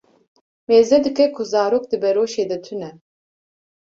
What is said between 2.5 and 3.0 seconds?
tune.